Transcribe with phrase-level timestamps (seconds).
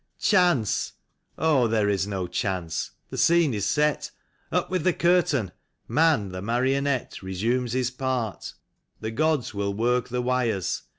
[0.17, 0.93] Chance!
[1.37, 2.89] Oh, there is no chance.
[3.11, 4.09] The scene is set.
[4.51, 5.51] Up with the curtain!
[5.87, 8.55] Man, the marionette, Eesumes his part.
[8.99, 10.81] The gods will work the wires.